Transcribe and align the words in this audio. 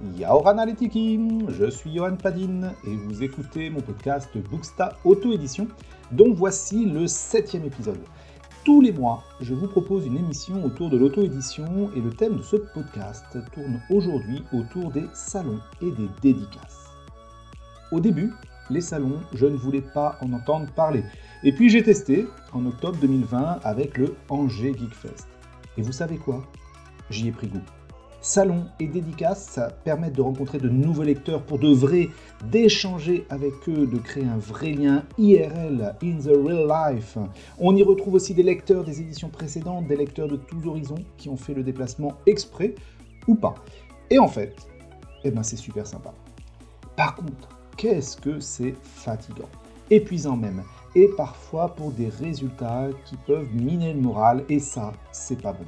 Yaoran 0.00 0.56
Aletiki, 0.56 1.20
je 1.48 1.68
suis 1.68 1.94
Johan 1.94 2.16
Padin 2.16 2.72
et 2.86 2.96
vous 2.96 3.22
écoutez 3.22 3.68
mon 3.68 3.82
podcast 3.82 4.30
Booksta 4.50 4.96
Auto-édition 5.04 5.68
dont 6.10 6.32
voici 6.32 6.86
le 6.86 7.06
septième 7.06 7.64
épisode. 7.64 8.00
Tous 8.64 8.80
les 8.80 8.92
mois, 8.92 9.22
je 9.42 9.52
vous 9.52 9.68
propose 9.68 10.06
une 10.06 10.16
émission 10.16 10.64
autour 10.64 10.88
de 10.88 10.96
l'auto-édition 10.96 11.90
et 11.94 12.00
le 12.00 12.08
thème 12.10 12.38
de 12.38 12.42
ce 12.42 12.56
podcast 12.56 13.26
tourne 13.52 13.82
aujourd'hui 13.90 14.42
autour 14.54 14.90
des 14.90 15.04
salons 15.12 15.60
et 15.82 15.90
des 15.90 16.08
dédicaces. 16.22 16.88
Au 17.92 18.00
début, 18.00 18.32
les 18.70 18.80
salons, 18.80 19.20
je 19.34 19.44
ne 19.44 19.56
voulais 19.56 19.82
pas 19.82 20.16
en 20.22 20.32
entendre 20.32 20.72
parler. 20.72 21.04
Et 21.42 21.52
puis 21.52 21.68
j'ai 21.68 21.82
testé 21.82 22.26
en 22.54 22.64
octobre 22.64 22.96
2020 23.02 23.60
avec 23.64 23.98
le 23.98 24.14
Angers 24.30 24.72
Geekfest. 24.72 25.28
Et 25.76 25.82
vous 25.82 25.92
savez 25.92 26.16
quoi? 26.16 26.42
J'y 27.10 27.28
ai 27.28 27.32
pris 27.32 27.48
goût. 27.48 27.60
Salons 28.22 28.66
et 28.78 28.86
dédicaces, 28.86 29.46
ça 29.46 29.70
permet 29.70 30.10
de 30.10 30.20
rencontrer 30.20 30.58
de 30.58 30.68
nouveaux 30.68 31.04
lecteurs 31.04 31.42
pour 31.42 31.58
de 31.58 31.72
vrai, 31.72 32.10
d'échanger 32.50 33.24
avec 33.30 33.54
eux, 33.66 33.86
de 33.86 33.96
créer 33.96 34.26
un 34.26 34.36
vrai 34.36 34.72
lien 34.72 35.04
IRL, 35.16 35.94
in 36.02 36.18
the 36.18 36.28
real 36.28 36.68
life. 36.68 37.16
On 37.58 37.74
y 37.74 37.82
retrouve 37.82 38.14
aussi 38.14 38.34
des 38.34 38.42
lecteurs 38.42 38.84
des 38.84 39.00
éditions 39.00 39.30
précédentes, 39.30 39.86
des 39.86 39.96
lecteurs 39.96 40.28
de 40.28 40.36
tous 40.36 40.66
horizons 40.66 41.02
qui 41.16 41.30
ont 41.30 41.36
fait 41.38 41.54
le 41.54 41.62
déplacement 41.62 42.12
exprès 42.26 42.74
ou 43.26 43.36
pas. 43.36 43.54
Et 44.10 44.18
en 44.18 44.28
fait, 44.28 44.54
eh 45.24 45.30
ben 45.30 45.42
c'est 45.42 45.56
super 45.56 45.86
sympa. 45.86 46.12
Par 46.96 47.14
contre, 47.14 47.48
qu'est-ce 47.78 48.18
que 48.18 48.38
c'est 48.38 48.74
fatigant, 48.82 49.48
épuisant 49.88 50.36
même, 50.36 50.62
et 50.94 51.08
parfois 51.16 51.74
pour 51.74 51.90
des 51.92 52.08
résultats 52.08 52.88
qui 53.06 53.16
peuvent 53.16 53.48
miner 53.54 53.94
le 53.94 54.00
moral, 54.00 54.44
et 54.50 54.58
ça, 54.58 54.92
c'est 55.10 55.40
pas 55.40 55.54
bon. 55.54 55.64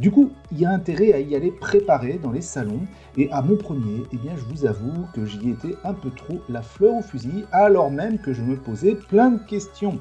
Du 0.00 0.10
coup, 0.10 0.30
il 0.50 0.60
y 0.60 0.64
a 0.64 0.70
intérêt 0.70 1.12
à 1.12 1.20
y 1.20 1.36
aller 1.36 1.50
préparé 1.50 2.14
dans 2.14 2.30
les 2.30 2.40
salons, 2.40 2.86
et 3.18 3.30
à 3.32 3.42
mon 3.42 3.56
premier, 3.56 4.02
eh 4.12 4.16
bien, 4.16 4.32
je 4.34 4.44
vous 4.44 4.64
avoue 4.64 5.04
que 5.14 5.26
j'y 5.26 5.50
étais 5.50 5.76
un 5.84 5.92
peu 5.92 6.08
trop 6.08 6.40
la 6.48 6.62
fleur 6.62 6.94
au 6.94 7.02
fusil, 7.02 7.44
alors 7.52 7.90
même 7.90 8.18
que 8.18 8.32
je 8.32 8.40
me 8.40 8.56
posais 8.56 8.94
plein 8.94 9.32
de 9.32 9.42
questions. 9.42 9.98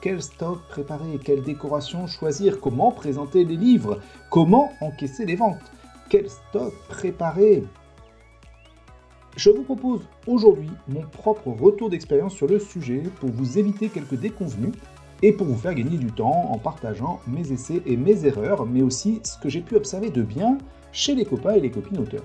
Quel 0.00 0.22
stock 0.22 0.60
préparer? 0.68 1.18
Quelle 1.24 1.42
décoration 1.42 2.06
choisir? 2.06 2.60
Comment 2.60 2.92
présenter 2.92 3.44
les 3.44 3.56
livres? 3.56 3.98
Comment 4.30 4.70
encaisser 4.80 5.26
les 5.26 5.34
ventes? 5.34 5.72
Quel 6.08 6.30
stock 6.30 6.72
préparer? 6.88 7.64
Je 9.36 9.50
vous 9.50 9.62
propose 9.62 10.02
aujourd'hui 10.28 10.70
mon 10.88 11.02
propre 11.02 11.48
retour 11.48 11.90
d'expérience 11.90 12.34
sur 12.34 12.46
le 12.46 12.60
sujet 12.60 13.02
pour 13.18 13.30
vous 13.30 13.58
éviter 13.58 13.88
quelques 13.88 14.18
déconvenus 14.18 14.72
et 15.22 15.32
pour 15.32 15.46
vous 15.46 15.56
faire 15.56 15.74
gagner 15.74 15.98
du 15.98 16.10
temps 16.12 16.50
en 16.50 16.58
partageant 16.58 17.20
mes 17.26 17.52
essais 17.52 17.82
et 17.86 17.96
mes 17.96 18.24
erreurs, 18.26 18.66
mais 18.66 18.82
aussi 18.82 19.20
ce 19.22 19.38
que 19.38 19.48
j'ai 19.48 19.60
pu 19.60 19.76
observer 19.76 20.10
de 20.10 20.22
bien 20.22 20.58
chez 20.92 21.14
les 21.14 21.24
copains 21.24 21.52
et 21.52 21.60
les 21.60 21.70
copines 21.70 21.98
auteurs. 21.98 22.24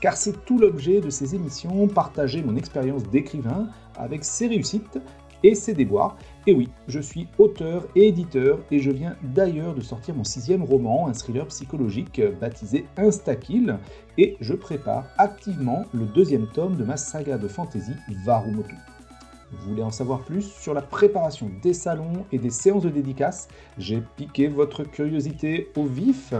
Car 0.00 0.16
c'est 0.16 0.44
tout 0.44 0.58
l'objet 0.58 1.00
de 1.00 1.10
ces 1.10 1.34
émissions, 1.34 1.86
partager 1.88 2.42
mon 2.42 2.56
expérience 2.56 3.04
d'écrivain 3.04 3.68
avec 3.96 4.24
ses 4.24 4.48
réussites 4.48 4.98
et 5.42 5.54
ses 5.54 5.74
déboires. 5.74 6.16
Et 6.46 6.54
oui, 6.54 6.68
je 6.88 7.00
suis 7.00 7.28
auteur 7.38 7.86
et 7.94 8.08
éditeur 8.08 8.58
et 8.70 8.80
je 8.80 8.90
viens 8.90 9.16
d'ailleurs 9.22 9.74
de 9.74 9.80
sortir 9.80 10.14
mon 10.14 10.24
sixième 10.24 10.64
roman, 10.64 11.08
un 11.08 11.12
thriller 11.12 11.46
psychologique 11.46 12.20
baptisé 12.40 12.86
Instakill, 12.96 13.78
et 14.18 14.36
je 14.40 14.54
prépare 14.54 15.06
activement 15.18 15.84
le 15.92 16.06
deuxième 16.06 16.46
tome 16.48 16.76
de 16.76 16.84
ma 16.84 16.96
saga 16.96 17.38
de 17.38 17.48
fantasy 17.48 17.92
Varumotu. 18.24 18.76
Vous 19.52 19.70
voulez 19.70 19.82
en 19.82 19.90
savoir 19.90 20.20
plus 20.20 20.42
sur 20.42 20.74
la 20.74 20.82
préparation 20.82 21.50
des 21.62 21.74
salons 21.74 22.24
et 22.32 22.38
des 22.38 22.50
séances 22.50 22.82
de 22.82 22.88
dédicaces? 22.88 23.48
J'ai 23.78 24.02
piqué 24.16 24.48
votre 24.48 24.84
curiosité 24.84 25.70
au 25.76 25.84
vif 25.84 26.32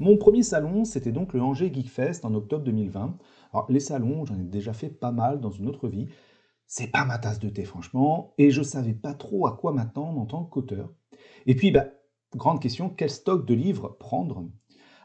Mon 0.00 0.16
premier 0.16 0.44
salon, 0.44 0.84
c'était 0.84 1.10
donc 1.10 1.32
le 1.32 1.42
Angers 1.42 1.72
Geek 1.74 1.90
Fest 1.90 2.24
en 2.24 2.32
octobre 2.34 2.62
2020. 2.62 3.16
Alors, 3.52 3.66
les 3.68 3.80
salons, 3.80 4.24
j'en 4.24 4.38
ai 4.38 4.44
déjà 4.44 4.72
fait 4.72 4.90
pas 4.90 5.10
mal 5.10 5.40
dans 5.40 5.50
une 5.50 5.68
autre 5.68 5.88
vie. 5.88 6.06
C'est 6.70 6.88
pas 6.88 7.06
ma 7.06 7.16
tasse 7.16 7.38
de 7.38 7.48
thé, 7.48 7.64
franchement, 7.64 8.34
et 8.36 8.50
je 8.50 8.62
savais 8.62 8.92
pas 8.92 9.14
trop 9.14 9.46
à 9.46 9.56
quoi 9.56 9.72
m'attendre 9.72 10.20
en 10.20 10.26
tant 10.26 10.44
qu'auteur. 10.44 10.92
Et 11.46 11.56
puis, 11.56 11.70
bah, 11.70 11.86
grande 12.36 12.60
question, 12.60 12.90
quel 12.90 13.08
stock 13.08 13.46
de 13.46 13.54
livres 13.54 13.96
prendre? 13.98 14.44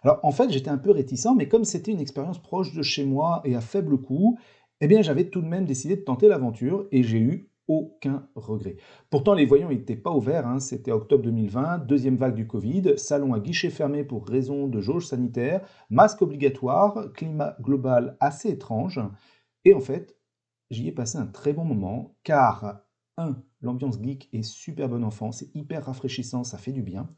Alors, 0.02 0.20
en 0.24 0.32
fait, 0.34 0.52
j'étais 0.52 0.70
un 0.70 0.78
peu 0.78 0.92
réticent, 0.92 1.34
mais 1.38 1.48
comme 1.48 1.64
c'était 1.64 1.94
une 1.94 2.02
expérience 2.02 2.42
proche 2.42 2.74
de 2.74 2.84
chez 2.84 3.06
moi 3.06 3.42
et 3.46 3.56
à 3.56 3.62
faible 3.62 3.98
coût, 3.98 4.38
eh 4.82 4.88
bien, 4.88 5.02
j'avais 5.02 5.30
tout 5.30 5.42
de 5.42 5.48
même 5.48 5.64
décidé 5.64 5.96
de 5.96 6.02
tenter 6.02 6.28
l'aventure 6.28 6.86
et 6.92 7.02
j'ai 7.02 7.20
eu 7.20 7.50
aucun 7.70 8.28
regret. 8.36 8.76
Pourtant, 9.10 9.34
les 9.34 9.46
voyants 9.46 9.70
n'étaient 9.70 9.96
pas 9.96 10.12
ouverts, 10.12 10.46
hein. 10.46 10.60
c'était 10.60 10.92
octobre 10.92 11.24
2020, 11.24 11.78
deuxième 11.86 12.18
vague 12.18 12.36
du 12.36 12.46
Covid, 12.46 12.98
salon 12.98 13.34
à 13.34 13.40
guichet 13.40 13.70
fermé 13.70 14.04
pour 14.04 14.28
raison 14.28 14.68
de 14.68 14.82
jauge 14.82 15.08
sanitaire, 15.08 15.66
masque 15.90 16.22
obligatoire, 16.22 17.14
climat 17.14 17.56
global 17.62 18.18
assez 18.20 18.50
étrange. 18.50 19.00
Et 19.64 19.74
en 19.74 19.80
fait, 19.80 20.18
j'y 20.74 20.88
ai 20.88 20.92
passé 20.92 21.18
un 21.18 21.26
très 21.26 21.54
bon 21.54 21.66
moment, 21.66 22.16
car, 22.24 22.82
un, 23.18 23.38
l'ambiance 23.62 24.02
geek 24.02 24.30
est 24.34 24.44
super 24.44 24.90
bon 24.90 25.04
enfant, 25.04 25.32
c'est 25.32 25.54
hyper 25.56 25.86
rafraîchissant, 25.86 26.44
ça 26.44 26.58
fait 26.58 26.72
du 26.72 26.82
bien. 26.82 27.10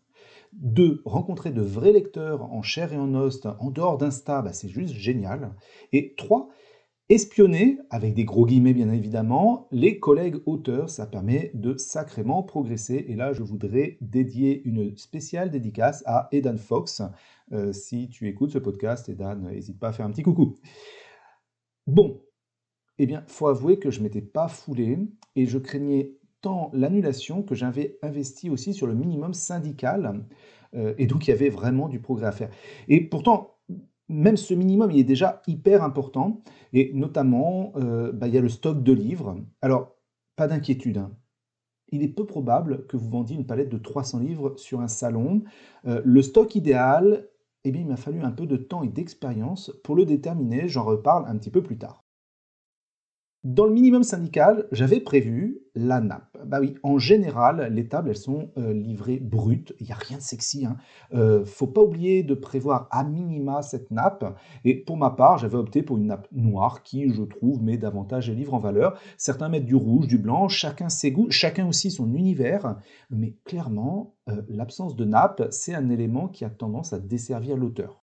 Deux, 0.54 1.02
rencontrer 1.06 1.52
de 1.52 1.62
vrais 1.62 1.92
lecteurs 1.92 2.44
en 2.44 2.62
chair 2.62 2.94
et 2.94 2.98
en 2.98 3.14
os, 3.16 3.46
en 3.60 3.72
dehors 3.72 3.98
d'Insta, 3.98 4.42
bah, 4.42 4.54
c'est 4.54 4.70
juste 4.70 4.94
génial. 4.94 5.56
Et 5.92 6.16
trois, 6.16 6.50
Espionner, 7.08 7.78
avec 7.92 8.16
des 8.16 8.26
gros 8.26 8.48
guillemets 8.48 8.74
bien 8.74 8.92
évidemment, 8.92 9.68
les 9.72 10.00
collègues 10.00 10.38
auteurs, 10.48 10.90
ça 10.90 11.06
permet 11.06 11.52
de 11.54 11.78
sacrément 11.78 12.42
progresser. 12.42 13.06
Et 13.08 13.16
là, 13.16 13.32
je 13.32 13.44
voudrais 13.44 14.00
dédier 14.02 14.64
une 14.66 14.98
spéciale 14.98 15.52
dédicace 15.52 16.02
à 16.08 16.28
Edan 16.32 16.58
Fox. 16.58 17.04
Euh, 17.52 17.72
si 17.74 18.10
tu 18.10 18.28
écoutes 18.28 18.50
ce 18.50 18.58
podcast, 18.58 19.08
Edan, 19.08 19.36
n'hésite 19.36 19.80
pas 19.80 19.90
à 19.90 19.92
faire 19.92 20.08
un 20.08 20.12
petit 20.12 20.24
coucou. 20.24 20.56
Bon, 21.86 22.24
eh 22.98 23.06
bien, 23.06 23.24
faut 23.28 23.48
avouer 23.48 23.80
que 23.80 23.92
je 23.92 24.02
m'étais 24.02 24.22
pas 24.22 24.48
foulé 24.48 25.00
et 25.36 25.46
je 25.46 25.58
craignais 25.58 26.14
tant 26.42 26.70
l'annulation 26.74 27.44
que 27.44 27.56
j'avais 27.56 27.98
investi 28.02 28.50
aussi 28.50 28.74
sur 28.74 28.88
le 28.88 28.94
minimum 28.94 29.34
syndical. 29.34 30.26
Euh, 30.76 30.94
et 30.98 31.08
donc, 31.08 31.28
il 31.28 31.32
y 31.32 31.34
avait 31.34 31.50
vraiment 31.50 31.90
du 31.90 32.00
progrès 32.00 32.28
à 32.28 32.32
faire. 32.32 32.50
Et 32.88 33.02
pourtant, 33.02 33.58
même 34.08 34.38
ce 34.38 34.54
minimum, 34.54 34.92
il 34.92 35.00
est 35.00 35.04
déjà 35.04 35.42
hyper 35.48 35.84
important. 35.84 36.42
Et 36.74 36.92
notamment, 36.94 37.74
euh, 37.76 38.12
bah, 38.12 38.28
il 38.28 38.34
y 38.34 38.38
a 38.38 38.42
le 38.42 38.50
stock 38.50 38.84
de 38.84 38.94
livres. 38.94 39.38
Alors, 39.62 39.96
pas 40.36 40.48
d'inquiétude. 40.48 40.98
Hein. 40.98 41.12
Il 41.90 42.04
est 42.04 42.08
peu 42.08 42.26
probable 42.26 42.86
que 42.88 42.98
vous 42.98 43.10
vendiez 43.10 43.36
une 43.36 43.46
palette 43.46 43.70
de 43.70 43.78
300 43.78 44.20
livres 44.20 44.54
sur 44.58 44.82
un 44.82 44.88
salon. 44.88 45.44
Euh, 45.86 46.02
le 46.04 46.22
stock 46.22 46.56
idéal, 46.56 47.28
eh 47.64 47.72
bien, 47.72 47.82
il 47.82 47.88
m'a 47.88 47.98
fallu 47.98 48.22
un 48.22 48.32
peu 48.32 48.46
de 48.46 48.58
temps 48.58 48.84
et 48.84 48.90
d'expérience 48.90 49.72
pour 49.84 49.96
le 49.96 50.06
déterminer. 50.06 50.68
J'en 50.68 50.84
reparle 50.84 51.26
un 51.28 51.38
petit 51.38 51.52
peu 51.52 51.64
plus 51.64 51.78
tard. 51.78 52.05
Dans 53.46 53.68
le 53.68 53.74
minimum 53.74 54.02
syndical, 54.02 54.66
j'avais 54.72 55.00
prévu 55.00 55.62
la 55.76 56.02
nappe. 56.02 56.36
Bah 56.48 56.58
oui, 56.60 56.74
en 56.82 56.98
général, 56.98 57.72
les 57.72 57.88
tables, 57.88 58.10
elles 58.10 58.18
sont 58.18 58.50
euh, 58.58 58.74
livrées 58.74 59.20
brutes. 59.20 59.76
Il 59.80 59.86
n'y 59.86 59.92
a 59.92 59.96
rien 59.98 60.18
de 60.18 60.24
sexy. 60.24 60.66
Hein. 60.66 60.78
Euh, 61.14 61.46
faut 61.46 61.68
pas 61.68 61.82
oublier 61.82 62.24
de 62.24 62.34
prévoir 62.34 62.88
à 62.90 63.04
minima 63.04 63.62
cette 63.62 63.92
nappe. 63.92 64.36
Et 64.64 64.74
pour 64.74 64.98
ma 64.98 65.12
part, 65.12 65.38
j'avais 65.38 65.58
opté 65.58 65.84
pour 65.84 65.98
une 65.98 66.08
nappe 66.08 66.28
noire 66.32 66.82
qui, 66.82 67.14
je 67.14 67.22
trouve, 67.22 67.62
met 67.62 67.78
davantage 67.78 68.32
les 68.32 68.36
livres 68.36 68.56
en 68.56 68.60
valeur. 68.60 69.00
Certains 69.16 69.48
mettent 69.48 69.68
du 69.68 69.76
rouge, 69.76 70.08
du 70.08 70.18
blanc, 70.18 70.48
chacun 70.48 70.90
ses 70.90 71.12
goûts, 71.12 71.28
chacun 71.30 71.68
aussi 71.68 71.92
son 71.92 72.16
univers. 72.16 72.78
Mais 73.12 73.36
clairement, 73.46 74.16
euh, 74.28 74.42
l'absence 74.50 74.96
de 74.96 75.06
nappe, 75.06 75.50
c'est 75.52 75.76
un 75.76 75.92
élément 75.92 76.30
qui 76.30 76.46
a 76.46 76.50
tendance 76.50 76.94
à 76.94 77.00
desservir 77.00 77.58
l'auteur. 77.58 78.02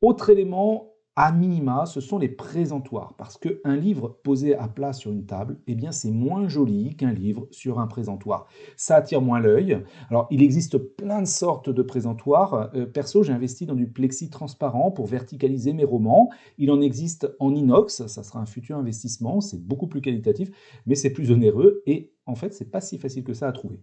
Autre 0.00 0.30
élément 0.30 0.91
à 1.14 1.30
minima, 1.30 1.84
ce 1.84 2.00
sont 2.00 2.18
les 2.18 2.28
présentoirs, 2.28 3.14
parce 3.18 3.36
qu'un 3.36 3.76
livre 3.76 4.18
posé 4.22 4.54
à 4.54 4.66
plat 4.66 4.94
sur 4.94 5.12
une 5.12 5.26
table, 5.26 5.58
eh 5.66 5.74
bien, 5.74 5.92
c'est 5.92 6.10
moins 6.10 6.48
joli 6.48 6.96
qu'un 6.96 7.12
livre 7.12 7.46
sur 7.50 7.80
un 7.80 7.86
présentoir. 7.86 8.46
Ça 8.76 8.96
attire 8.96 9.20
moins 9.20 9.38
l'œil. 9.38 9.82
Alors, 10.08 10.26
il 10.30 10.42
existe 10.42 10.78
plein 10.78 11.20
de 11.20 11.26
sortes 11.26 11.68
de 11.68 11.82
présentoirs. 11.82 12.70
Euh, 12.74 12.86
perso, 12.86 13.22
j'ai 13.22 13.32
investi 13.34 13.66
dans 13.66 13.74
du 13.74 13.86
plexi 13.86 14.30
transparent 14.30 14.90
pour 14.90 15.06
verticaliser 15.06 15.74
mes 15.74 15.84
romans. 15.84 16.30
Il 16.56 16.70
en 16.70 16.80
existe 16.80 17.30
en 17.40 17.54
inox, 17.54 18.06
ça 18.06 18.22
sera 18.22 18.40
un 18.40 18.46
futur 18.46 18.78
investissement, 18.78 19.42
c'est 19.42 19.62
beaucoup 19.62 19.88
plus 19.88 20.00
qualitatif, 20.00 20.50
mais 20.86 20.94
c'est 20.94 21.10
plus 21.10 21.30
onéreux 21.30 21.82
et 21.86 22.14
en 22.24 22.34
fait, 22.34 22.54
c'est 22.54 22.70
pas 22.70 22.80
si 22.80 22.98
facile 22.98 23.24
que 23.24 23.34
ça 23.34 23.48
à 23.48 23.52
trouver. 23.52 23.80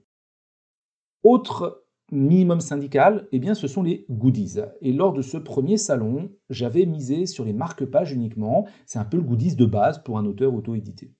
Autre 1.23 1.85
minimum 2.11 2.61
syndical, 2.61 3.27
eh 3.31 3.39
bien, 3.39 3.53
ce 3.53 3.67
sont 3.67 3.83
les 3.83 4.05
goodies. 4.09 4.59
Et 4.81 4.93
lors 4.93 5.13
de 5.13 5.21
ce 5.21 5.37
premier 5.37 5.77
salon, 5.77 6.29
j'avais 6.49 6.85
misé 6.85 7.25
sur 7.25 7.45
les 7.45 7.53
marque-pages 7.53 8.11
uniquement. 8.11 8.67
C'est 8.85 8.99
un 8.99 9.05
peu 9.05 9.17
le 9.17 9.23
goodies 9.23 9.55
de 9.55 9.65
base 9.65 10.03
pour 10.03 10.17
un 10.17 10.25
auteur 10.25 10.53
auto-édité. 10.53 11.11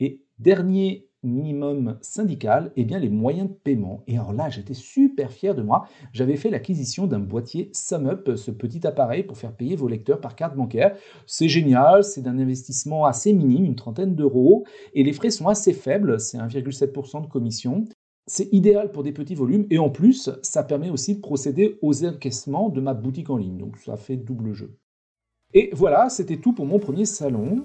Et 0.00 0.22
dernier 0.38 1.08
minimum 1.24 1.98
syndical, 2.00 2.72
eh 2.76 2.84
bien 2.84 2.98
les 2.98 3.08
moyens 3.08 3.48
de 3.48 3.54
paiement. 3.54 4.04
Et 4.06 4.14
alors 4.16 4.32
là, 4.32 4.50
j'étais 4.50 4.74
super 4.74 5.32
fier 5.32 5.54
de 5.54 5.62
moi. 5.62 5.88
J'avais 6.12 6.36
fait 6.36 6.50
l'acquisition 6.50 7.06
d'un 7.06 7.18
boîtier 7.18 7.70
SumUp, 7.72 8.36
ce 8.36 8.50
petit 8.50 8.86
appareil 8.86 9.24
pour 9.24 9.36
faire 9.36 9.52
payer 9.52 9.74
vos 9.74 9.88
lecteurs 9.88 10.20
par 10.20 10.36
carte 10.36 10.56
bancaire. 10.56 10.96
C'est 11.26 11.48
génial, 11.48 12.04
c'est 12.04 12.22
d'un 12.22 12.38
investissement 12.38 13.04
assez 13.04 13.32
minime, 13.32 13.64
une 13.64 13.74
trentaine 13.74 14.14
d'euros, 14.14 14.64
et 14.94 15.02
les 15.02 15.12
frais 15.12 15.30
sont 15.30 15.48
assez 15.48 15.72
faibles, 15.72 16.20
c'est 16.20 16.38
1,7% 16.38 17.22
de 17.22 17.26
commission. 17.26 17.84
C'est 18.30 18.52
idéal 18.52 18.92
pour 18.92 19.02
des 19.02 19.12
petits 19.12 19.34
volumes 19.34 19.66
et 19.70 19.78
en 19.78 19.88
plus, 19.88 20.28
ça 20.42 20.62
permet 20.62 20.90
aussi 20.90 21.16
de 21.16 21.20
procéder 21.20 21.78
aux 21.80 22.04
encaissements 22.04 22.68
de 22.68 22.82
ma 22.82 22.92
boutique 22.92 23.30
en 23.30 23.38
ligne. 23.38 23.56
Donc 23.56 23.78
ça 23.78 23.96
fait 23.96 24.18
double 24.18 24.52
jeu. 24.52 24.76
Et 25.54 25.70
voilà, 25.72 26.10
c'était 26.10 26.36
tout 26.36 26.52
pour 26.52 26.66
mon 26.66 26.78
premier 26.78 27.06
salon. 27.06 27.64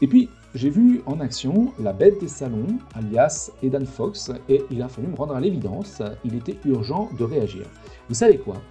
Et 0.00 0.06
puis, 0.06 0.28
j'ai 0.54 0.70
vu 0.70 1.02
en 1.06 1.18
action 1.18 1.72
la 1.80 1.92
bête 1.92 2.20
des 2.20 2.28
salons, 2.28 2.78
alias 2.94 3.50
Edan 3.64 3.84
Fox, 3.84 4.30
et 4.48 4.62
il 4.70 4.80
a 4.80 4.88
fallu 4.88 5.08
me 5.08 5.16
rendre 5.16 5.34
à 5.34 5.40
l'évidence, 5.40 6.02
il 6.24 6.36
était 6.36 6.56
urgent 6.64 7.08
de 7.18 7.24
réagir. 7.24 7.66
Vous 8.08 8.14
savez 8.14 8.38
quoi? 8.38 8.62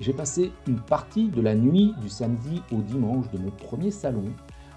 J'ai 0.00 0.12
passé 0.12 0.50
une 0.66 0.80
partie 0.80 1.28
de 1.28 1.40
la 1.40 1.54
nuit 1.54 1.94
du 2.02 2.08
samedi 2.08 2.60
au 2.72 2.82
dimanche 2.82 3.30
de 3.30 3.38
mon 3.38 3.50
premier 3.50 3.92
salon 3.92 4.24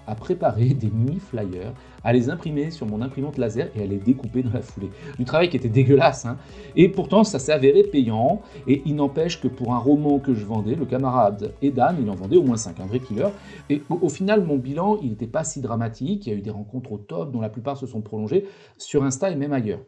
à 0.06 0.14
préparer 0.14 0.68
des 0.74 0.90
mini-flyers, 0.90 1.72
à 2.04 2.12
les 2.12 2.30
imprimer 2.30 2.70
sur 2.70 2.86
mon 2.86 3.02
imprimante 3.02 3.38
laser 3.38 3.70
et 3.74 3.82
à 3.82 3.86
les 3.86 3.98
découper 3.98 4.42
dans 4.42 4.52
la 4.52 4.62
foulée. 4.62 4.90
Du 5.18 5.24
travail 5.24 5.48
qui 5.48 5.56
était 5.56 5.68
dégueulasse. 5.68 6.26
Hein. 6.26 6.38
Et 6.76 6.88
pourtant, 6.88 7.24
ça 7.24 7.38
s'est 7.38 7.52
avéré 7.52 7.82
payant. 7.82 8.42
Et 8.66 8.82
il 8.86 8.94
n'empêche 8.96 9.40
que 9.40 9.48
pour 9.48 9.74
un 9.74 9.78
roman 9.78 10.18
que 10.18 10.34
je 10.34 10.44
vendais, 10.44 10.74
le 10.74 10.86
camarade 10.86 11.54
Edan, 11.62 11.94
il 12.00 12.08
en 12.10 12.14
vendait 12.14 12.36
au 12.36 12.42
moins 12.42 12.56
5, 12.56 12.80
un 12.80 12.86
vrai 12.86 13.00
killer. 13.00 13.28
Et 13.68 13.82
au, 13.88 14.08
final, 14.08 14.44
mon 14.44 14.56
bilan, 14.56 14.98
il 15.02 15.10
n'était 15.10 15.26
pas 15.26 15.44
si 15.44 15.60
dramatique. 15.60 16.26
Il 16.26 16.30
y 16.30 16.32
a 16.32 16.38
eu 16.38 16.42
des 16.42 16.50
rencontres 16.50 16.92
au 16.92 16.98
top, 16.98 17.32
dont 17.32 17.40
la 17.40 17.50
plupart 17.50 17.76
se 17.76 17.86
sont 17.86 18.00
prolongées 18.00 18.46
sur 18.78 19.02
Insta 19.02 19.30
et 19.30 19.36
même 19.36 19.52
ailleurs. 19.52 19.80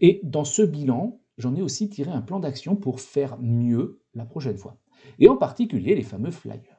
Et 0.00 0.20
dans 0.24 0.44
ce 0.44 0.62
bilan, 0.62 1.20
j'en 1.38 1.54
ai 1.54 1.62
aussi 1.62 1.88
tiré 1.88 2.10
un 2.10 2.20
plan 2.20 2.40
d'action 2.40 2.76
pour 2.76 3.00
faire 3.00 3.38
mieux 3.40 4.00
la 4.14 4.24
prochaine 4.24 4.56
fois. 4.56 4.76
Et 5.18 5.28
en 5.28 5.36
particulier 5.36 5.94
les 5.94 6.02
fameux 6.02 6.30
flyers. 6.30 6.73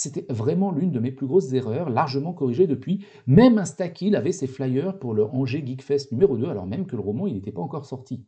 C'était 0.00 0.26
vraiment 0.28 0.70
l'une 0.70 0.92
de 0.92 1.00
mes 1.00 1.10
plus 1.10 1.26
grosses 1.26 1.52
erreurs, 1.52 1.90
largement 1.90 2.32
corrigée 2.32 2.68
depuis. 2.68 3.04
Même 3.26 3.58
Instakill 3.58 4.14
avait 4.14 4.30
ses 4.30 4.46
flyers 4.46 4.96
pour 5.00 5.12
le 5.12 5.24
Angers 5.24 5.64
Geekfest 5.66 6.12
numéro 6.12 6.36
2, 6.38 6.46
alors 6.46 6.66
même 6.66 6.86
que 6.86 6.94
le 6.94 7.02
roman 7.02 7.26
n'était 7.26 7.50
pas 7.50 7.62
encore 7.62 7.84
sorti. 7.84 8.24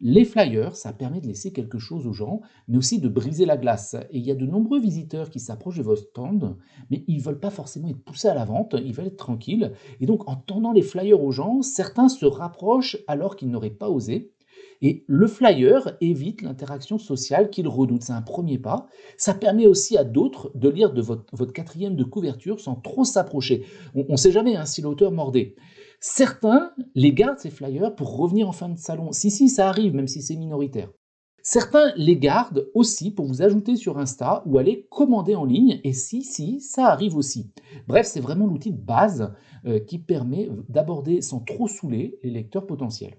Les 0.00 0.26
flyers, 0.26 0.76
ça 0.76 0.92
permet 0.92 1.22
de 1.22 1.26
laisser 1.26 1.50
quelque 1.50 1.78
chose 1.78 2.06
aux 2.06 2.12
gens, 2.12 2.42
mais 2.68 2.76
aussi 2.76 3.00
de 3.00 3.08
briser 3.08 3.46
la 3.46 3.56
glace. 3.56 3.96
Et 4.10 4.18
il 4.18 4.26
y 4.26 4.30
a 4.30 4.34
de 4.34 4.44
nombreux 4.44 4.78
visiteurs 4.78 5.30
qui 5.30 5.40
s'approchent 5.40 5.78
de 5.78 5.82
votre 5.82 6.02
stand, 6.02 6.58
mais 6.90 7.04
ils 7.08 7.16
ne 7.16 7.22
veulent 7.22 7.40
pas 7.40 7.48
forcément 7.48 7.88
être 7.88 8.04
poussés 8.04 8.28
à 8.28 8.34
la 8.34 8.44
vente, 8.44 8.76
ils 8.78 8.92
veulent 8.92 9.06
être 9.06 9.16
tranquilles. 9.16 9.72
Et 10.00 10.04
donc, 10.04 10.28
en 10.28 10.36
tendant 10.36 10.72
les 10.72 10.82
flyers 10.82 11.22
aux 11.22 11.32
gens, 11.32 11.62
certains 11.62 12.10
se 12.10 12.26
rapprochent 12.26 12.98
alors 13.06 13.36
qu'ils 13.36 13.48
n'auraient 13.50 13.70
pas 13.70 13.88
osé. 13.88 14.33
Et 14.82 15.04
le 15.06 15.26
flyer 15.26 15.96
évite 16.00 16.42
l'interaction 16.42 16.98
sociale 16.98 17.50
qu'il 17.50 17.68
redoute. 17.68 18.02
C'est 18.02 18.12
un 18.12 18.22
premier 18.22 18.58
pas. 18.58 18.86
Ça 19.16 19.34
permet 19.34 19.66
aussi 19.66 19.96
à 19.96 20.04
d'autres 20.04 20.50
de 20.54 20.68
lire 20.68 20.92
de 20.92 21.02
votre, 21.02 21.52
quatrième 21.52 21.96
de 21.96 22.04
couverture 22.04 22.60
sans 22.60 22.74
trop 22.74 23.04
s'approcher. 23.04 23.64
On 23.94 24.04
ne 24.12 24.16
sait 24.16 24.32
jamais 24.32 24.56
hein, 24.56 24.66
si 24.66 24.82
l'auteur 24.82 25.12
mordait. 25.12 25.54
Certains 26.00 26.72
les 26.94 27.12
gardent, 27.12 27.38
ces 27.38 27.50
flyers, 27.50 27.94
pour 27.94 28.16
revenir 28.16 28.48
en 28.48 28.52
fin 28.52 28.68
de 28.68 28.78
salon. 28.78 29.12
Si, 29.12 29.30
si, 29.30 29.48
ça 29.48 29.68
arrive, 29.68 29.94
même 29.94 30.08
si 30.08 30.20
c'est 30.20 30.36
minoritaire. 30.36 30.90
Certains 31.46 31.92
les 31.96 32.16
gardent 32.16 32.70
aussi 32.72 33.10
pour 33.10 33.26
vous 33.26 33.42
ajouter 33.42 33.76
sur 33.76 33.98
Insta 33.98 34.42
ou 34.46 34.56
aller 34.56 34.86
commander 34.90 35.34
en 35.34 35.44
ligne. 35.44 35.80
Et 35.84 35.92
si, 35.92 36.22
si, 36.22 36.60
ça 36.60 36.86
arrive 36.86 37.16
aussi. 37.16 37.52
Bref, 37.86 38.06
c'est 38.06 38.20
vraiment 38.20 38.46
l'outil 38.46 38.72
de 38.72 38.80
base 38.80 39.34
euh, 39.66 39.78
qui 39.78 39.98
permet 39.98 40.48
d'aborder 40.70 41.20
sans 41.20 41.40
trop 41.40 41.68
saouler 41.68 42.18
les 42.22 42.30
lecteurs 42.30 42.66
potentiels. 42.66 43.18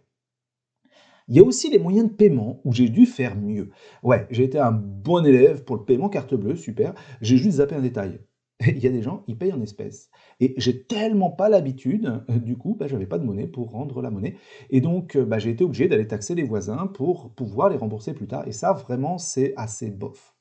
Il 1.27 1.36
y 1.36 1.39
a 1.39 1.44
aussi 1.44 1.69
les 1.69 1.80
moyens 1.80 2.10
de 2.10 2.13
paiement 2.13 2.62
où 2.63 2.74
j'ai 2.74 2.89
dû 2.89 3.06
faire 3.06 3.36
mieux. 3.36 3.72
Ouais, 4.04 4.27
j'ai 4.30 4.44
été 4.44 4.60
un 4.60 4.72
bon 4.72 5.25
élève 5.25 5.63
pour 5.63 5.75
le 5.75 5.83
paiement 5.83 6.10
carte 6.10 6.36
bleue, 6.36 6.56
super. 6.56 6.94
J'ai 7.22 7.38
juste 7.38 7.57
zappé 7.57 7.75
un 7.75 7.81
détail. 7.81 8.19
Il 8.68 8.80
y 8.80 8.88
a 8.88 8.92
des 8.92 9.01
gens, 9.01 9.24
ils 9.27 9.38
payent 9.38 9.51
en 9.54 9.62
espèces. 9.62 10.10
Et 10.39 10.54
j'ai 10.57 10.83
tellement 10.83 11.30
pas 11.31 11.50
l'habitude, 11.50 12.24
euh, 12.30 12.39
du 12.39 12.57
coup, 12.57 12.75
bah, 12.80 12.88
j'avais 12.88 13.06
pas 13.06 13.18
de 13.18 13.25
monnaie 13.25 13.48
pour 13.48 13.72
rendre 13.72 14.01
la 14.01 14.10
monnaie. 14.10 14.38
Et 14.69 14.81
donc, 14.81 15.16
euh, 15.16 15.25
bah, 15.25 15.39
j'ai 15.39 15.50
été 15.50 15.63
obligé 15.63 15.88
d'aller 15.88 16.07
taxer 16.07 16.36
les 16.36 16.44
voisins 16.44 16.88
pour 16.88 17.31
pouvoir 17.31 17.69
les 17.69 17.77
rembourser 17.77 18.13
plus 18.13 18.27
tard. 18.27 18.48
Et 18.48 18.54
ça, 18.54 18.72
vraiment, 18.74 19.18
c'est 19.18 19.54
assez 19.57 19.92
bof. 19.92 20.36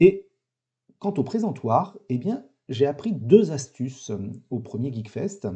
Et 0.00 0.28
quant 0.98 1.14
au 1.14 1.24
présentoir, 1.24 1.98
eh 2.08 2.18
bien, 2.18 2.44
j'ai 2.68 2.86
appris 2.86 3.12
deux 3.12 3.52
astuces 3.52 4.10
euh, 4.10 4.18
au 4.50 4.60
premier 4.60 4.92
Geekfest. 4.92 5.48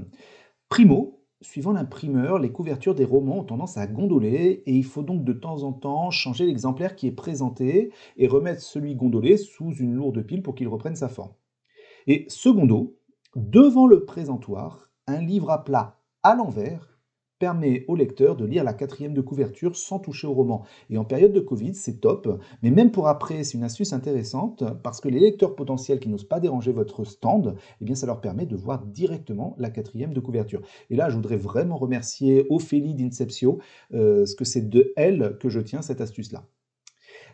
Primo, 0.68 1.19
Suivant 1.42 1.72
l'imprimeur, 1.72 2.38
les 2.38 2.52
couvertures 2.52 2.94
des 2.94 3.06
romans 3.06 3.38
ont 3.38 3.44
tendance 3.44 3.78
à 3.78 3.86
gondoler 3.86 4.62
et 4.66 4.74
il 4.74 4.84
faut 4.84 5.02
donc 5.02 5.24
de 5.24 5.32
temps 5.32 5.62
en 5.62 5.72
temps 5.72 6.10
changer 6.10 6.44
l'exemplaire 6.44 6.94
qui 6.94 7.06
est 7.06 7.12
présenté 7.12 7.92
et 8.18 8.26
remettre 8.26 8.60
celui 8.60 8.94
gondolé 8.94 9.38
sous 9.38 9.72
une 9.72 9.94
lourde 9.94 10.22
pile 10.22 10.42
pour 10.42 10.54
qu'il 10.54 10.68
reprenne 10.68 10.96
sa 10.96 11.08
forme. 11.08 11.32
Et 12.06 12.26
secondo, 12.28 12.98
devant 13.36 13.86
le 13.86 14.04
présentoir, 14.04 14.90
un 15.06 15.22
livre 15.22 15.50
à 15.50 15.64
plat 15.64 15.98
à 16.22 16.34
l'envers 16.34 16.89
permet 17.40 17.84
au 17.88 17.96
lecteur 17.96 18.36
de 18.36 18.44
lire 18.44 18.62
la 18.62 18.74
quatrième 18.74 19.14
de 19.14 19.20
couverture 19.20 19.74
sans 19.74 19.98
toucher 19.98 20.28
au 20.28 20.32
roman. 20.32 20.62
Et 20.90 20.98
en 20.98 21.04
période 21.04 21.32
de 21.32 21.40
Covid, 21.40 21.74
c'est 21.74 22.00
top. 22.00 22.40
Mais 22.62 22.70
même 22.70 22.92
pour 22.92 23.08
après, 23.08 23.42
c'est 23.42 23.58
une 23.58 23.64
astuce 23.64 23.92
intéressante 23.92 24.62
parce 24.84 25.00
que 25.00 25.08
les 25.08 25.18
lecteurs 25.18 25.56
potentiels 25.56 25.98
qui 25.98 26.08
n'osent 26.08 26.28
pas 26.28 26.38
déranger 26.38 26.70
votre 26.70 27.04
stand, 27.04 27.56
eh 27.80 27.84
bien, 27.84 27.96
ça 27.96 28.06
leur 28.06 28.20
permet 28.20 28.46
de 28.46 28.54
voir 28.54 28.84
directement 28.84 29.56
la 29.58 29.70
quatrième 29.70 30.12
de 30.12 30.20
couverture. 30.20 30.60
Et 30.90 30.96
là, 30.96 31.08
je 31.08 31.16
voudrais 31.16 31.38
vraiment 31.38 31.78
remercier 31.78 32.46
Ophélie 32.50 32.94
d'Inceptio, 32.94 33.58
euh, 33.94 34.26
ce 34.26 34.36
que 34.36 34.44
c'est 34.44 34.68
de 34.68 34.92
elle 34.96 35.38
que 35.40 35.48
je 35.48 35.60
tiens 35.60 35.82
cette 35.82 36.02
astuce-là. 36.02 36.44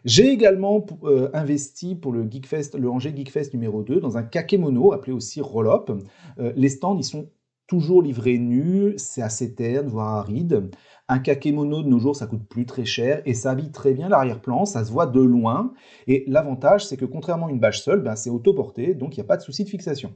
J'ai 0.05 0.31
également 0.31 0.87
euh, 1.03 1.31
investi 1.35 1.97
pour 1.97 2.13
le 2.13 2.31
Geekfest, 2.31 2.79
le 2.79 2.89
Angers 2.89 3.13
Geekfest 3.15 3.53
numéro 3.55 3.83
2 3.83 3.99
dans 3.99 4.17
un 4.17 4.23
kakemono 4.23 4.93
appelé 4.93 5.13
aussi 5.13 5.41
roll-up. 5.41 5.91
Euh, 6.39 6.53
les 6.55 6.69
stands, 6.69 6.97
ils 6.97 7.05
sont 7.05 7.29
toujours 7.67 8.03
livré 8.03 8.39
nu, 8.39 8.95
c'est 8.97 9.23
assez 9.23 9.55
terne, 9.55 9.89
voire 9.89 10.17
aride. 10.17 10.71
Un 11.09 11.19
kakémono 11.21 11.83
de 11.83 11.89
nos 11.89 11.99
jours, 11.99 12.17
ça 12.17 12.27
coûte 12.27 12.47
plus 12.49 12.67
très 12.67 12.85
cher 12.85 13.23
et 13.27 13.35
ça 13.35 13.51
habille 13.51 13.71
très 13.71 13.93
bien 13.95 14.09
l'arrière-plan, 14.09 14.65
ça 14.65 14.85
se 14.85 14.91
voit 14.93 15.07
de 15.07 15.21
loin. 15.21 15.73
Et 16.07 16.25
l'avantage, 16.27 16.87
c'est 16.87 16.97
que 16.97 17.05
contrairement 17.05 17.47
à 17.47 17.51
une 17.51 17.61
bâche 17.61 17.81
seule, 17.83 18.01
ben, 18.03 18.17
c'est 18.17 18.31
autoporté, 18.31 18.95
donc 18.95 19.17
il 19.17 19.21
n'y 19.21 19.25
a 19.25 19.29
pas 19.29 19.37
de 19.37 19.43
souci 19.43 19.65
de 19.65 19.69
fixation. 19.69 20.15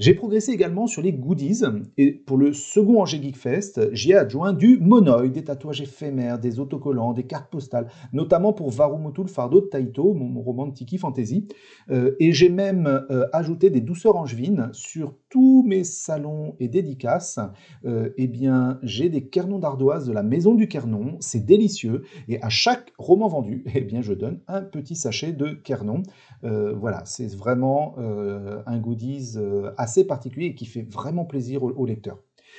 J'ai 0.00 0.14
progressé 0.14 0.52
également 0.52 0.86
sur 0.86 1.02
les 1.02 1.12
goodies, 1.12 1.62
et 1.98 2.10
pour 2.10 2.38
le 2.38 2.54
second 2.54 3.02
Angers 3.02 3.20
Geek 3.20 3.36
Fest, 3.36 3.92
j'y 3.92 4.12
ai 4.12 4.14
adjoint 4.14 4.54
du 4.54 4.78
monoï, 4.78 5.30
des 5.30 5.44
tatouages 5.44 5.82
éphémères, 5.82 6.38
des 6.38 6.58
autocollants, 6.58 7.12
des 7.12 7.24
cartes 7.24 7.50
postales, 7.50 7.86
notamment 8.14 8.54
pour 8.54 8.70
Varumotu, 8.70 9.20
le 9.20 9.28
fardeau 9.28 9.60
de 9.60 9.66
Taito, 9.66 10.14
mon, 10.14 10.40
roman 10.40 10.68
de 10.68 10.72
Tiki 10.72 10.96
Fantasy. 10.96 11.48
Euh, 11.90 12.16
et 12.18 12.32
j'ai 12.32 12.48
même 12.48 12.86
euh, 12.86 13.26
ajouté 13.34 13.68
des 13.68 13.82
douceurs 13.82 14.16
angevines 14.16 14.70
sur 14.72 15.16
tous 15.28 15.64
mes 15.68 15.84
salons 15.84 16.56
et 16.60 16.68
dédicaces. 16.68 17.38
Euh, 17.84 18.08
eh 18.16 18.26
bien, 18.26 18.78
j'ai 18.82 19.10
des 19.10 19.26
kernons 19.26 19.58
d'ardoise 19.58 20.06
de 20.06 20.14
la 20.14 20.22
maison 20.22 20.54
du 20.54 20.66
Kernon, 20.66 21.18
c'est 21.20 21.44
délicieux, 21.44 22.04
et 22.26 22.42
à 22.42 22.48
chaque 22.48 22.94
roman 22.96 23.28
vendu, 23.28 23.64
eh 23.74 23.82
bien, 23.82 24.00
je 24.00 24.14
donne 24.14 24.40
un 24.48 24.62
petit 24.62 24.96
sachet 24.96 25.34
de 25.34 25.48
Kernon. 25.50 26.04
voilà, 26.42 27.02
c'est 27.04 27.30
vraiment 27.36 27.96
un 27.98 28.78
goodies 28.78 29.36
assez 29.76 29.89
particulier 30.04 30.46
et 30.46 30.54
qui 30.54 30.66
fait 30.66 30.82
vraiment 30.82 31.24
plaisir 31.24 31.62
aux, 31.62 31.86
lecteurs. 31.86 32.18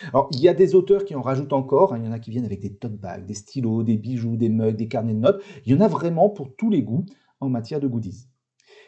Alors, 0.09 0.29
il 0.31 0.39
y 0.39 0.47
a 0.47 0.53
des 0.53 0.75
auteurs 0.75 1.05
qui 1.05 1.15
en 1.15 1.21
rajoutent 1.21 1.53
encore. 1.53 1.93
Hein. 1.93 1.99
il 1.99 2.05
y 2.05 2.07
en 2.07 2.11
a 2.11 2.19
qui 2.19 2.31
viennent 2.31 2.45
avec 2.45 2.61
des 2.61 2.73
tote 2.73 2.97
bags, 2.97 3.25
des 3.25 3.33
stylos, 3.33 3.83
des 3.83 3.97
bijoux, 3.97 4.37
des 4.37 4.49
mugs, 4.49 4.75
des 4.75 4.87
carnets 4.87 5.13
de 5.13 5.19
notes. 5.19 5.43
Il 5.65 5.73
y 5.73 5.75
en 5.75 5.81
a 5.81 5.87
vraiment 5.87 6.29
pour 6.29 6.55
tous 6.55 6.69
les 6.69 6.81
goûts 6.81 7.05
en 7.39 7.49
matière 7.49 7.79
de 7.79 7.87
goodies. 7.87 8.27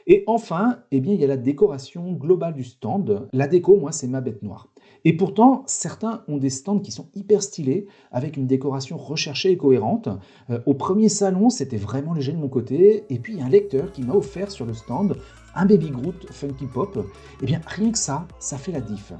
Et 0.05 0.23
enfin, 0.27 0.79
eh 0.91 0.99
bien, 0.99 1.13
il 1.13 1.21
y 1.21 1.23
a 1.23 1.27
la 1.27 1.37
décoration 1.37 2.11
globale 2.13 2.53
du 2.53 2.63
stand. 2.63 3.27
La 3.31 3.47
déco, 3.47 3.77
moi, 3.77 3.91
c'est 3.91 4.07
ma 4.07 4.21
bête 4.21 4.43
noire. 4.43 4.67
Et 5.05 5.15
pourtant, 5.15 5.63
certains 5.65 6.23
ont 6.27 6.37
des 6.37 6.49
stands 6.49 6.79
qui 6.79 6.91
sont 6.91 7.09
hyper 7.13 7.41
stylés, 7.41 7.87
avec 8.11 8.37
une 8.37 8.47
décoration 8.47 8.97
recherchée 8.97 9.51
et 9.51 9.57
cohérente. 9.57 10.09
Euh, 10.49 10.59
au 10.65 10.73
premier 10.73 11.09
salon, 11.09 11.49
c'était 11.49 11.77
vraiment 11.77 12.13
léger 12.13 12.31
de 12.33 12.37
mon 12.37 12.49
côté. 12.49 13.05
Et 13.09 13.19
puis, 13.19 13.41
un 13.41 13.49
lecteur 13.49 13.91
qui 13.91 14.03
m'a 14.03 14.13
offert 14.13 14.51
sur 14.51 14.65
le 14.65 14.73
stand 14.73 15.17
un 15.55 15.65
baby 15.65 15.89
Groot 15.89 16.27
funky 16.31 16.65
pop, 16.65 17.05
eh 17.41 17.45
bien 17.45 17.61
rien 17.65 17.91
que 17.91 17.97
ça, 17.97 18.25
ça 18.39 18.57
fait 18.57 18.71
la 18.71 18.81
diff. 18.81 19.13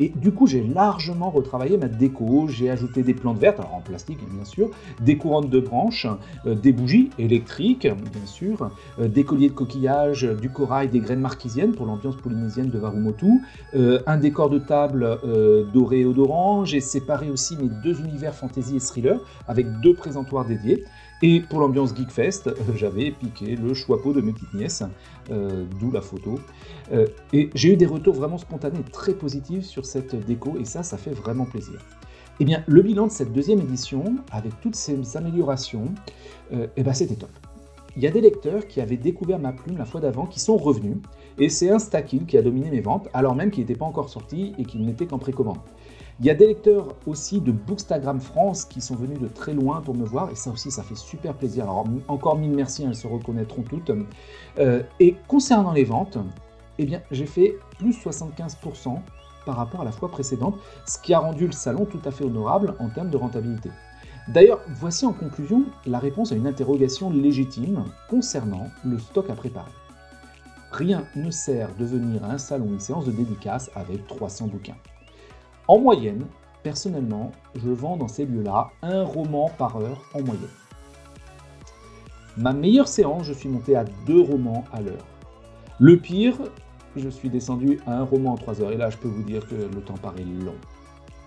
Et 0.00 0.12
du 0.16 0.32
coup, 0.32 0.46
j'ai 0.46 0.62
largement 0.62 1.30
retravaillé 1.30 1.76
ma 1.76 1.86
déco. 1.88 2.46
J'ai 2.48 2.70
ajouté 2.70 3.02
des 3.02 3.12
plantes 3.12 3.38
vertes, 3.38 3.60
alors 3.60 3.74
en 3.74 3.80
plastique 3.80 4.18
bien 4.30 4.44
sûr, 4.44 4.70
des 5.00 5.18
couronnes 5.18 5.50
de 5.50 5.60
branches, 5.60 6.06
euh, 6.46 6.54
des 6.54 6.72
bougies 6.72 7.10
électriques 7.18 7.86
bien 7.86 8.26
sûr, 8.26 8.70
euh, 8.98 9.08
des 9.08 9.24
colliers 9.24 9.50
de 9.50 9.54
coquillages, 9.54 10.22
du 10.22 10.48
corail, 10.48 10.88
des 10.88 11.00
graines 11.00 11.20
marquisiennes 11.20 11.72
pour 11.72 11.86
l'ambiance 11.86 12.16
polynésienne 12.16 12.70
de 12.70 12.78
Varumotu, 12.78 13.42
euh, 13.74 14.00
un 14.06 14.16
décor 14.16 14.48
de 14.48 14.58
table 14.58 15.18
doré 15.72 16.00
et 16.00 16.04
odorant. 16.06 16.64
J'ai 16.64 16.80
séparé 16.80 17.30
aussi 17.30 17.56
mes 17.56 17.68
deux 17.82 18.00
univers 18.00 18.34
fantasy 18.34 18.76
et 18.76 18.80
thriller 18.80 19.20
avec 19.48 19.80
deux 19.80 19.94
présentoirs 19.94 20.46
dédiés. 20.46 20.84
Et 21.22 21.40
pour 21.40 21.60
l'ambiance 21.60 21.94
Geekfest, 21.94 22.46
euh, 22.46 22.54
j'avais 22.74 23.10
piqué 23.10 23.54
le 23.56 23.74
choix-peau 23.74 24.12
de 24.12 24.22
mes 24.22 24.32
petites 24.32 24.54
nièces, 24.54 24.82
euh, 25.30 25.66
d'où 25.78 25.90
la 25.90 26.00
photo. 26.00 26.38
Euh, 26.92 27.06
et 27.32 27.50
j'ai 27.54 27.74
eu 27.74 27.76
des 27.76 27.86
retours 27.86 28.14
vraiment 28.14 28.38
spontanés, 28.38 28.82
très 28.90 29.12
positifs 29.12 29.64
sur 29.64 29.84
cette 29.84 30.14
déco, 30.14 30.56
et 30.58 30.64
ça, 30.64 30.82
ça 30.82 30.96
fait 30.96 31.12
vraiment 31.12 31.44
plaisir. 31.44 31.78
Eh 32.40 32.44
bien, 32.46 32.64
le 32.66 32.80
bilan 32.80 33.06
de 33.06 33.12
cette 33.12 33.32
deuxième 33.34 33.60
édition, 33.60 34.16
avec 34.32 34.58
toutes 34.62 34.76
ces 34.76 35.16
améliorations, 35.18 35.92
eh 36.50 36.82
ben, 36.82 36.94
c'était 36.94 37.16
top. 37.16 37.28
Il 37.96 38.02
y 38.02 38.06
a 38.06 38.10
des 38.10 38.22
lecteurs 38.22 38.66
qui 38.66 38.80
avaient 38.80 38.96
découvert 38.96 39.38
ma 39.38 39.52
plume 39.52 39.76
la 39.76 39.84
fois 39.84 40.00
d'avant, 40.00 40.24
qui 40.24 40.40
sont 40.40 40.56
revenus, 40.56 40.96
et 41.38 41.50
c'est 41.50 41.68
Instakill 41.68 42.24
qui 42.24 42.38
a 42.38 42.42
dominé 42.42 42.70
mes 42.70 42.80
ventes, 42.80 43.08
alors 43.12 43.34
même 43.34 43.50
qu'il 43.50 43.62
n'était 43.62 43.76
pas 43.76 43.84
encore 43.84 44.08
sorti 44.08 44.54
et 44.56 44.64
qu'il 44.64 44.86
n'était 44.86 45.04
qu'en 45.04 45.18
précommande. 45.18 45.58
Il 46.20 46.26
y 46.26 46.30
a 46.30 46.34
des 46.34 46.48
lecteurs 46.48 46.94
aussi 47.06 47.40
de 47.40 47.50
Bookstagram 47.50 48.20
France 48.20 48.66
qui 48.66 48.82
sont 48.82 48.94
venus 48.94 49.18
de 49.18 49.26
très 49.26 49.54
loin 49.54 49.80
pour 49.80 49.94
me 49.94 50.04
voir, 50.04 50.30
et 50.30 50.34
ça 50.34 50.50
aussi, 50.50 50.70
ça 50.70 50.82
fait 50.82 50.94
super 50.94 51.32
plaisir. 51.32 51.64
Alors, 51.64 51.86
encore 52.08 52.36
mille 52.36 52.54
merci, 52.54 52.84
elles 52.84 52.94
se 52.94 53.06
reconnaîtront 53.06 53.62
toutes. 53.62 53.90
Euh, 54.58 54.82
et 55.00 55.16
concernant 55.28 55.72
les 55.72 55.84
ventes, 55.84 56.18
eh 56.78 56.86
j'ai 57.10 57.24
fait 57.24 57.56
plus 57.78 57.92
75% 57.92 58.98
par 59.46 59.56
rapport 59.56 59.80
à 59.80 59.84
la 59.84 59.92
fois 59.92 60.10
précédente, 60.10 60.56
ce 60.86 60.98
qui 60.98 61.14
a 61.14 61.20
rendu 61.20 61.46
le 61.46 61.52
salon 61.52 61.86
tout 61.86 62.00
à 62.04 62.10
fait 62.10 62.24
honorable 62.24 62.74
en 62.80 62.90
termes 62.90 63.08
de 63.08 63.16
rentabilité. 63.16 63.70
D'ailleurs, 64.28 64.60
voici 64.68 65.06
en 65.06 65.14
conclusion 65.14 65.64
la 65.86 65.98
réponse 65.98 66.32
à 66.32 66.34
une 66.34 66.46
interrogation 66.46 67.08
légitime 67.08 67.84
concernant 68.10 68.66
le 68.84 68.98
stock 68.98 69.30
à 69.30 69.34
préparer. 69.34 69.72
Rien 70.70 71.06
ne 71.16 71.30
sert 71.30 71.74
de 71.76 71.86
venir 71.86 72.22
à 72.24 72.32
un 72.32 72.38
salon 72.38 72.66
une 72.66 72.78
séance 72.78 73.06
de 73.06 73.12
dédicace 73.12 73.70
avec 73.74 74.06
300 74.06 74.48
bouquins. 74.48 74.76
En 75.70 75.78
moyenne, 75.78 76.26
personnellement, 76.64 77.30
je 77.54 77.70
vends 77.70 77.96
dans 77.96 78.08
ces 78.08 78.26
lieux-là 78.26 78.72
un 78.82 79.04
roman 79.04 79.52
par 79.56 79.76
heure 79.76 80.02
en 80.14 80.20
moyenne. 80.20 80.48
Ma 82.36 82.52
meilleure 82.52 82.88
séance, 82.88 83.22
je 83.22 83.32
suis 83.32 83.48
monté 83.48 83.76
à 83.76 83.84
deux 84.04 84.20
romans 84.20 84.64
à 84.72 84.80
l'heure. 84.80 85.06
Le 85.78 85.96
pire, 85.96 86.34
je 86.96 87.08
suis 87.08 87.30
descendu 87.30 87.78
à 87.86 87.98
un 87.98 88.02
roman 88.02 88.32
en 88.32 88.34
trois 88.34 88.60
heures. 88.60 88.72
Et 88.72 88.76
là, 88.76 88.90
je 88.90 88.96
peux 88.96 89.06
vous 89.06 89.22
dire 89.22 89.46
que 89.46 89.54
le 89.54 89.80
temps 89.80 89.94
paraît 89.94 90.24
long. 90.24 90.56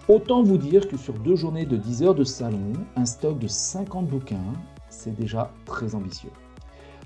Autant 0.10 0.44
vous 0.44 0.58
dire 0.58 0.90
que 0.90 0.98
sur 0.98 1.14
deux 1.14 1.38
journées 1.38 1.66
de 1.66 1.78
10 1.78 2.04
heures 2.04 2.16
de 2.16 2.26
salon, 2.26 2.74
un 2.98 3.06
stock 3.06 3.40
de 3.40 3.48
50 3.48 4.08
bouquins, 4.08 4.52
c'est 4.90 5.16
déjà 5.16 5.54
très 5.64 5.96
ambitieux. 5.96 6.32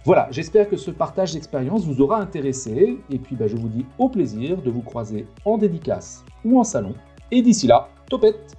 Voilà, 0.06 0.28
j'espère 0.32 0.68
que 0.68 0.76
ce 0.76 0.90
partage 0.90 1.34
d'expérience 1.34 1.86
vous 1.86 2.02
aura 2.02 2.20
intéressé. 2.20 2.98
Et 3.12 3.20
puis, 3.20 3.36
bah, 3.36 3.46
je 3.46 3.58
vous 3.58 3.70
dis 3.70 3.86
au 4.00 4.10
plaisir 4.10 4.60
de 4.60 4.72
vous 4.72 4.82
croiser 4.82 5.28
en 5.46 5.60
dédicace 5.60 6.26
ou 6.44 6.60
en 6.60 6.64
salon 6.64 6.96
et 7.32 7.42
d'ici 7.42 7.68
là, 7.68 7.90
topette 8.10 8.56